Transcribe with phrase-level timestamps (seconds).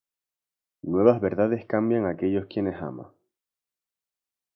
[0.81, 3.13] Nuevas verdades cambian a aquellos a quienes ama.